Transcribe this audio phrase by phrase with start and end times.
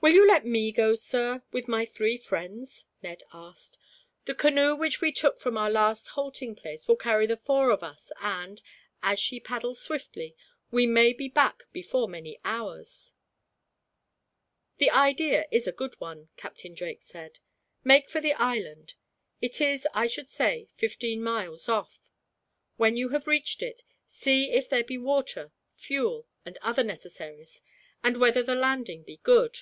[0.00, 3.78] "Will you let me go, sir, with my three friends?" Ned asked.
[4.26, 7.82] "The canoe which we took from our last halting place will carry the four of
[7.82, 8.62] us and,
[9.02, 10.36] as she paddles swiftly,
[10.70, 13.14] we may be back before many hours."
[14.76, 17.40] "The idea is a good one," Captain Drake said.
[17.82, 18.94] "Make for the island.
[19.42, 22.08] It is, I should say, fifteen miles off.
[22.76, 27.60] When you have reached it, see if there be water, fuel, and other necessaries,
[28.04, 29.58] and whether the landing be good.